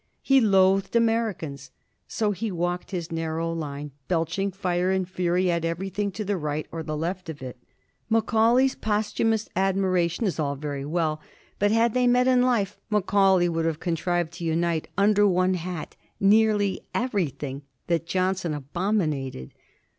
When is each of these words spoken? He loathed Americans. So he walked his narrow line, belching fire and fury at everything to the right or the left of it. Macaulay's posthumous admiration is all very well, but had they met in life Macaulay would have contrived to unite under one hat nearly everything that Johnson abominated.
He 0.23 0.41
loathed 0.41 0.95
Americans. 0.95 1.69
So 2.07 2.31
he 2.31 2.51
walked 2.51 2.89
his 2.89 3.11
narrow 3.11 3.53
line, 3.53 3.91
belching 4.07 4.49
fire 4.51 4.89
and 4.89 5.07
fury 5.07 5.51
at 5.51 5.63
everything 5.63 6.09
to 6.13 6.25
the 6.25 6.37
right 6.37 6.65
or 6.71 6.81
the 6.81 6.97
left 6.97 7.29
of 7.29 7.43
it. 7.43 7.59
Macaulay's 8.09 8.73
posthumous 8.73 9.47
admiration 9.55 10.25
is 10.25 10.39
all 10.39 10.55
very 10.55 10.85
well, 10.85 11.21
but 11.59 11.69
had 11.69 11.93
they 11.93 12.07
met 12.07 12.27
in 12.27 12.41
life 12.41 12.79
Macaulay 12.89 13.47
would 13.47 13.65
have 13.65 13.79
contrived 13.79 14.31
to 14.33 14.43
unite 14.43 14.87
under 14.97 15.27
one 15.27 15.53
hat 15.53 15.95
nearly 16.19 16.81
everything 16.95 17.61
that 17.85 18.07
Johnson 18.07 18.55
abominated. 18.55 19.53